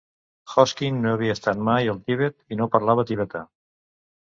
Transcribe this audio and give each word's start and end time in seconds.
Hoskin 0.53 0.97
no 1.03 1.11
havia 1.17 1.35
estat 1.35 1.61
mai 1.69 1.93
al 1.95 2.01
Tibet 2.09 2.57
i 2.57 2.59
no 2.63 2.71
parlava 2.79 3.07
tibetà. 3.13 3.47